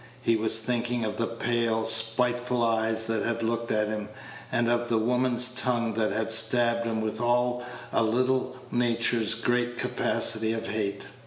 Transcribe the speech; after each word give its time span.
He 0.23 0.35
was 0.35 0.57
thinking 0.57 1.05
of 1.05 1.17
the 1.17 1.27
pale, 1.27 1.85
spiteful 1.85 2.63
eyes 2.63 3.05
that 3.05 3.23
had 3.23 3.43
looked 3.43 3.71
at 3.71 3.87
him, 3.87 4.09
and 4.51 4.67
of 4.67 4.89
the 4.89 4.97
woman's 4.97 5.53
tongue 5.53 5.93
that 5.93 6.11
had 6.11 6.31
stabbed 6.31 6.87
him 6.87 7.01
with 7.01 7.21
all 7.21 7.63
a 7.93 8.01
little 8.01 8.55
nature's 8.71 9.35
great 9.35 9.77
capacity 9.77 10.55
for 10.55 10.71
hate. 10.71 11.03